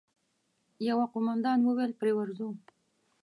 [0.89, 2.49] يوه قوماندان وويل: پرې ورځو!